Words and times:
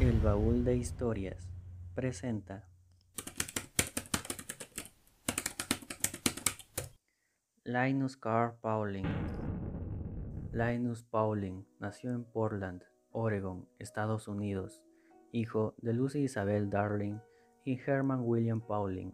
El 0.00 0.18
baúl 0.18 0.64
de 0.64 0.78
historias 0.78 1.46
presenta 1.94 2.66
Linus 7.64 8.16
Carl 8.16 8.54
Pauling. 8.62 9.04
Linus 10.52 11.02
Pauling 11.02 11.66
nació 11.80 12.12
en 12.12 12.24
Portland, 12.24 12.82
Oregon, 13.12 13.68
Estados 13.78 14.26
Unidos, 14.26 14.82
hijo 15.32 15.74
de 15.76 15.92
Lucy 15.92 16.20
Isabel 16.20 16.70
Darling 16.70 17.18
y 17.66 17.78
Herman 17.78 18.22
William 18.24 18.62
Pauling, 18.62 19.12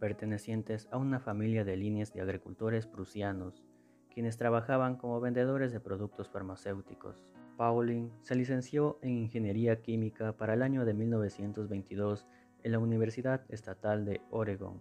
pertenecientes 0.00 0.88
a 0.90 0.96
una 0.96 1.20
familia 1.20 1.64
de 1.64 1.76
líneas 1.76 2.14
de 2.14 2.22
agricultores 2.22 2.86
prusianos, 2.86 3.62
quienes 4.10 4.38
trabajaban 4.38 4.96
como 4.96 5.20
vendedores 5.20 5.70
de 5.70 5.80
productos 5.80 6.30
farmacéuticos. 6.30 7.26
Pauling 7.56 8.10
se 8.22 8.34
licenció 8.34 8.98
en 9.02 9.18
Ingeniería 9.18 9.80
Química 9.80 10.36
para 10.36 10.54
el 10.54 10.62
año 10.62 10.84
de 10.84 10.94
1922 10.94 12.26
en 12.62 12.72
la 12.72 12.78
Universidad 12.78 13.42
Estatal 13.48 14.04
de 14.04 14.20
Oregon. 14.30 14.80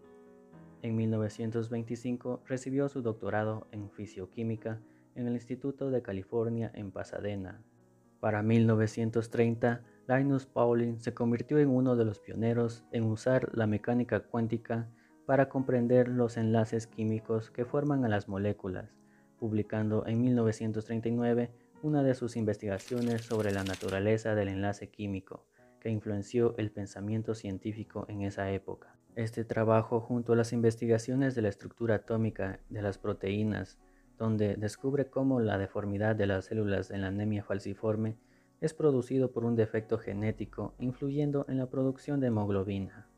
En 0.82 0.96
1925 0.96 2.42
recibió 2.46 2.90
su 2.90 3.02
doctorado 3.02 3.68
en 3.72 3.90
Fisioquímica 3.90 4.82
en 5.16 5.28
el 5.28 5.34
Instituto 5.34 5.92
de 5.92 6.02
California 6.02 6.72
en 6.74 6.92
Pasadena. 6.92 7.62
Para 8.20 8.42
1930, 8.42 9.82
Linus 10.08 10.46
Pauling 10.46 11.00
se 11.00 11.14
convirtió 11.14 11.60
en 11.60 11.70
uno 11.70 11.96
de 11.96 12.06
los 12.06 12.20
pioneros 12.20 12.84
en 12.92 13.04
usar 13.04 13.50
la 13.54 13.68
mecánica 13.68 14.22
cuántica 14.22 14.90
para 15.26 15.48
comprender 15.48 16.08
los 16.08 16.38
enlaces 16.38 16.88
químicos 16.88 17.52
que 17.52 17.66
forman 17.66 18.04
a 18.04 18.10
las 18.10 18.28
moléculas, 18.28 18.94
publicando 19.40 20.06
en 20.06 20.22
1939 20.22 21.52
una 21.84 22.02
de 22.02 22.16
sus 22.16 22.38
investigaciones 22.38 23.24
sobre 23.26 23.52
la 23.52 23.66
naturaleza 23.66 24.36
del 24.36 24.48
enlace 24.48 24.90
químico, 24.90 25.46
que 25.82 25.90
influenció 25.90 26.56
el 26.58 26.72
pensamiento 26.72 27.36
científico 27.36 28.06
en 28.08 28.22
esa 28.22 28.50
época. 28.52 28.96
Este 29.16 29.44
trabajo, 29.44 30.00
junto 30.00 30.32
a 30.32 30.38
las 30.38 30.54
investigaciones 30.54 31.36
de 31.36 31.42
la 31.42 31.50
estructura 31.50 31.96
atómica 31.96 32.62
de 32.70 32.82
las 32.82 32.98
proteínas, 32.98 33.80
donde 34.18 34.56
descubre 34.56 35.10
cómo 35.10 35.42
la 35.42 35.58
deformidad 35.58 36.16
de 36.16 36.26
las 36.26 36.46
células 36.46 36.90
en 36.90 37.02
la 37.02 37.08
anemia 37.08 37.44
falciforme 37.44 38.16
es 38.62 38.74
producido 38.74 39.34
por 39.34 39.44
un 39.44 39.58
defecto 39.58 39.98
genético 39.98 40.76
influyendo 40.80 41.46
en 41.50 41.58
la 41.58 41.70
producción 41.70 42.22
de 42.22 42.28
hemoglobina. 42.28 43.10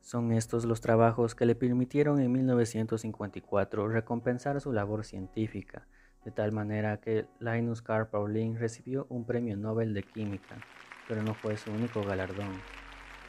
Son 0.00 0.32
estos 0.32 0.64
los 0.64 0.80
trabajos 0.80 1.34
que 1.34 1.44
le 1.44 1.54
permitieron 1.54 2.20
en 2.20 2.32
1954 2.32 3.86
recompensar 3.88 4.62
su 4.62 4.72
labor 4.72 5.04
científica, 5.04 5.86
de 6.24 6.30
tal 6.30 6.52
manera 6.52 7.00
que 7.00 7.26
Linus 7.40 7.82
Carl 7.82 8.08
Pauling 8.08 8.56
recibió 8.56 9.06
un 9.10 9.24
premio 9.24 9.56
Nobel 9.56 9.94
de 9.94 10.02
Química, 10.02 10.56
pero 11.08 11.22
no 11.22 11.34
fue 11.34 11.56
su 11.56 11.70
único 11.70 12.02
galardón. 12.02 12.52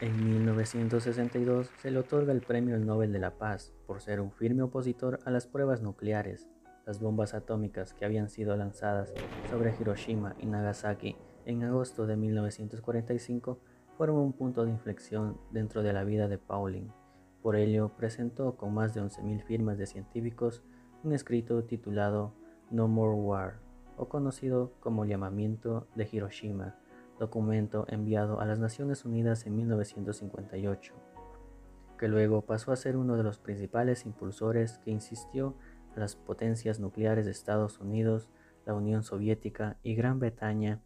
En 0.02 0.26
1962 0.26 1.72
se 1.78 1.90
le 1.90 2.00
otorga 2.00 2.34
el 2.34 2.42
Premio 2.42 2.78
Nobel 2.78 3.14
de 3.14 3.20
la 3.20 3.38
Paz 3.38 3.74
por 3.88 4.02
ser 4.02 4.20
un 4.20 4.32
firme 4.32 4.62
opositor 4.62 5.20
a 5.24 5.32
las 5.32 5.48
pruebas 5.48 5.82
nucleares. 5.82 6.50
Las 6.86 7.00
bombas 7.00 7.34
atómicas 7.34 7.94
que 7.94 8.04
habían 8.04 8.30
sido 8.30 8.58
lanzadas 8.58 9.14
sobre 9.50 9.74
Hiroshima 9.80 10.36
y 10.38 10.48
Nagasaki 10.48 11.16
en 11.46 11.64
agosto 11.64 12.06
de 12.08 12.18
1945 12.18 13.60
fueron 13.98 14.18
un 14.18 14.34
punto 14.34 14.66
de 14.66 14.72
inflexión 14.72 15.40
dentro 15.52 15.82
de 15.82 15.94
la 15.94 16.04
vida 16.04 16.28
de 16.28 16.38
Pauling. 16.38 16.92
Por 17.42 17.56
ello, 17.56 17.90
presentó 17.96 18.58
con 18.58 18.74
más 18.74 18.94
de 18.94 19.02
11.000 19.02 19.44
firmas 19.44 19.78
de 19.78 19.86
científicos 19.86 20.62
un 21.04 21.14
escrito 21.14 21.64
titulado 21.64 22.34
no 22.72 22.88
More 22.88 23.16
War, 23.16 23.60
o 23.98 24.10
conocido 24.10 24.74
como 24.80 25.06
Llamamiento 25.06 25.88
de 25.96 26.08
Hiroshima, 26.12 26.76
documento 27.20 27.86
enviado 27.88 28.40
a 28.40 28.46
las 28.46 28.60
Naciones 28.60 29.06
Unidas 29.06 29.46
en 29.46 29.56
1958, 29.56 30.94
que 31.98 32.08
luego 32.08 32.42
pasó 32.42 32.72
a 32.72 32.76
ser 32.76 32.98
uno 32.98 33.16
de 33.16 33.24
los 33.24 33.40
principales 33.40 34.06
impulsores 34.06 34.80
que 34.80 34.92
insistió 34.92 35.56
a 35.96 36.00
las 36.00 36.16
potencias 36.16 36.80
nucleares 36.80 37.26
de 37.26 37.32
Estados 37.32 37.80
Unidos, 37.80 38.30
la 38.66 38.74
Unión 38.74 39.04
Soviética 39.04 39.78
y 39.84 39.96
Gran 39.96 40.20
Bretaña 40.20 40.82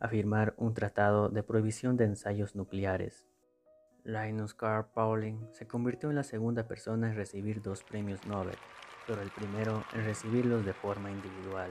a 0.00 0.08
firmar 0.08 0.54
un 0.56 0.74
tratado 0.74 1.28
de 1.28 1.42
prohibición 1.42 1.96
de 1.96 2.04
ensayos 2.04 2.54
nucleares. 2.54 3.26
Linus 4.04 4.54
Carl 4.54 4.86
Pauling 4.94 5.48
se 5.52 5.66
convirtió 5.66 6.08
en 6.08 6.16
la 6.16 6.22
segunda 6.22 6.66
persona 6.66 7.10
en 7.10 7.16
recibir 7.16 7.60
dos 7.60 7.82
premios 7.82 8.26
Nobel, 8.26 8.56
pero 9.08 9.22
el 9.22 9.30
primero 9.30 9.82
en 9.94 10.04
recibirlos 10.04 10.64
de 10.66 10.74
forma 10.74 11.10
individual. 11.10 11.70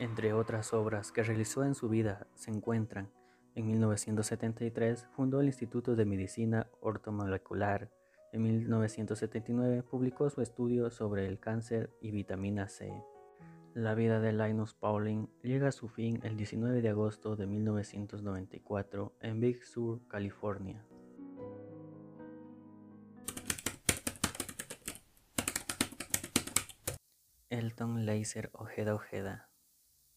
Entre 0.00 0.32
otras 0.32 0.74
obras 0.74 1.12
que 1.12 1.22
realizó 1.22 1.64
en 1.64 1.74
su 1.74 1.88
vida 1.88 2.26
se 2.34 2.50
encuentran, 2.50 3.08
en 3.54 3.66
1973 3.66 5.06
fundó 5.16 5.40
el 5.40 5.46
Instituto 5.46 5.96
de 5.96 6.04
Medicina 6.04 6.66
Ortomolecular, 6.80 7.90
en 8.32 8.42
1979 8.42 9.82
publicó 9.84 10.28
su 10.28 10.42
estudio 10.42 10.90
sobre 10.90 11.26
el 11.26 11.38
cáncer 11.38 11.90
y 12.02 12.10
vitamina 12.10 12.68
C. 12.68 12.92
La 13.74 13.94
vida 13.94 14.20
de 14.20 14.32
Linus 14.32 14.74
Pauling 14.74 15.28
llega 15.42 15.68
a 15.68 15.72
su 15.72 15.88
fin 15.88 16.20
el 16.24 16.36
19 16.36 16.82
de 16.82 16.88
agosto 16.88 17.36
de 17.36 17.46
1994 17.46 19.12
en 19.20 19.40
Big 19.40 19.64
Sur, 19.64 20.00
California. 20.08 20.84
Elton 27.50 28.04
Laser 28.04 28.50
Ojeda 28.52 28.94
Ojeda 28.94 29.47